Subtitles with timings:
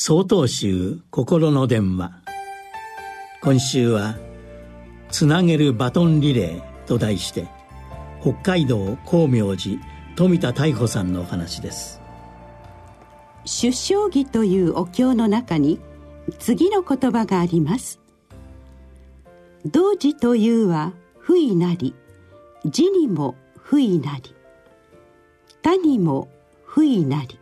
[0.00, 2.12] 総統集心の電話。
[3.42, 4.14] 今週は
[5.10, 7.48] 「つなげるバトンリレー」と題して
[8.20, 9.80] 北海道光明寺
[10.14, 12.00] 富田太保さんのお話です。
[13.44, 15.80] 出生儀というお経の中に
[16.38, 17.98] 次の言葉があります。
[19.66, 21.92] 同時というは不意なり
[22.64, 24.32] 字にも不意なり
[25.64, 26.28] 他にも
[26.64, 27.40] 不意なり。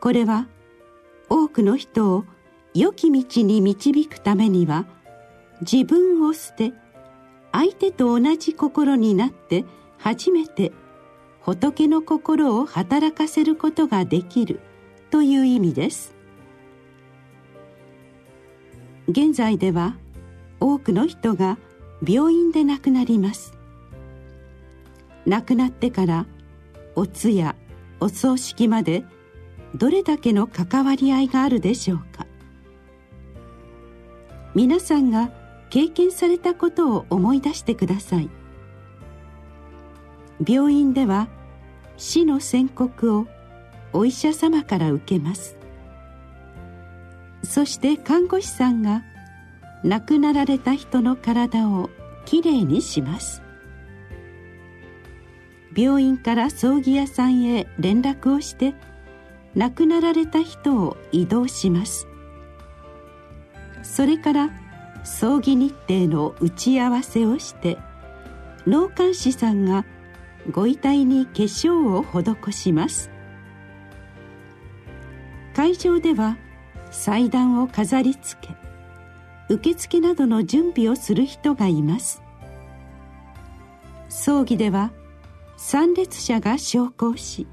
[0.00, 0.46] これは
[1.28, 2.24] 多くの人を
[2.74, 4.86] 良き道に導くためには
[5.60, 6.72] 自分を捨て
[7.52, 9.64] 相手と同じ心になって
[9.98, 10.72] 初めて
[11.40, 14.60] 仏の心を働かせることができる
[15.10, 16.14] という意味です。
[19.08, 19.96] 現在では
[20.60, 21.56] 多くの人が
[22.06, 23.54] 病院で亡くなります。
[25.26, 26.26] 亡くなってから
[26.94, 27.56] お通夜
[28.00, 29.04] お葬式まで
[29.74, 32.26] どれだけの関わり合いがあるでしょうか？
[34.54, 35.30] 皆さんが
[35.70, 38.30] 経験されたことを思い出してください。
[40.46, 41.28] 病院では
[41.96, 43.26] 死の宣告を
[43.92, 45.56] お医者様から受けます。
[47.42, 49.02] そして看護師さんが
[49.84, 51.90] 亡くなられた人の体を
[52.24, 53.42] きれいにします。
[55.76, 58.74] 病院から葬儀屋さんへ連絡をして
[59.58, 62.06] 亡くなられた人を移動します。
[63.82, 64.50] それから
[65.02, 67.76] 葬儀日程の打ち合わせをして
[68.66, 69.84] 納棺師さんが
[70.52, 73.10] ご遺体に化粧を施します。
[75.56, 76.36] 会場では
[76.92, 78.54] 祭壇を飾り付け
[79.52, 82.22] 受付などの準備をする人がいます。
[84.08, 84.92] 葬儀では
[85.56, 87.48] 参列者が昇降し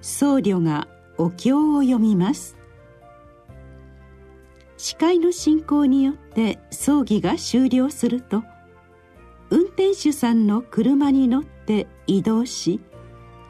[0.00, 0.88] 僧侶が
[1.22, 2.56] お経を読みます。
[4.76, 8.42] 司会の進行によって葬儀が終了すると
[9.50, 12.80] 運転手さんの車に乗って移動し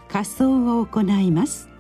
[0.08, 1.70] 仮装を行います。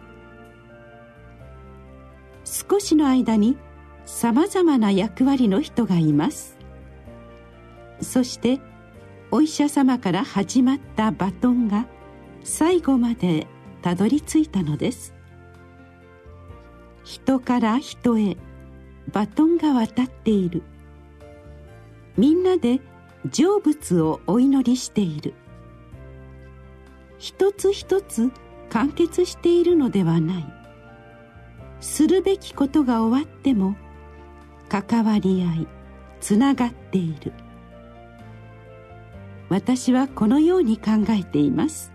[2.44, 3.58] 少しの間に
[4.06, 6.56] さまざまな役割の人がいます。
[8.00, 8.60] そして
[9.30, 11.86] お医者様から始まったバトンが
[12.44, 13.46] 最後まで
[13.82, 15.21] たどり着いたのです。
[17.12, 18.38] 人から人へ
[19.12, 20.62] バトンが渡っている。
[22.16, 22.80] みんなで
[23.30, 25.34] 成仏をお祈りしている。
[27.18, 28.30] 一つ一つ
[28.70, 30.46] 完結しているのではない。
[31.82, 33.76] するべきことが終わっても
[34.70, 35.68] 関わり合い
[36.22, 37.34] つながっている。
[39.50, 41.92] 私はこのように考えています。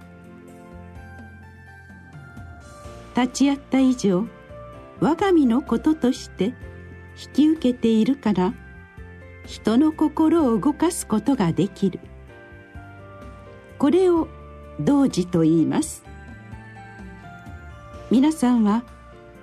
[3.15, 4.27] 立ち会った以上
[4.99, 6.53] 我が身のこととして
[7.25, 8.53] 引き受けているから
[9.45, 11.99] 人の心を動かすことができる。
[13.79, 14.27] これを
[14.79, 16.03] 同時と言います。
[18.11, 18.83] 皆さんは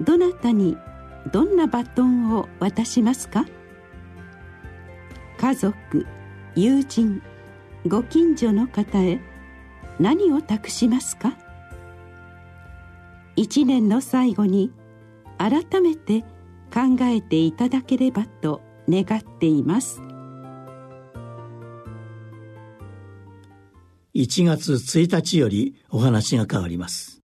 [0.00, 0.76] どなたに
[1.32, 3.46] どんなバトンを渡しますか？
[5.38, 6.06] 家族
[6.54, 7.22] 友人
[7.86, 9.20] ご近所の方へ
[9.98, 11.36] 何を託しますか？
[13.36, 14.72] 一年の最後に
[15.38, 16.22] 改めて
[16.72, 20.00] 考えていただければと願っています。
[24.14, 27.23] 1月1日よりお話が変わります。